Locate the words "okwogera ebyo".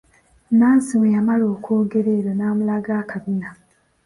1.55-2.31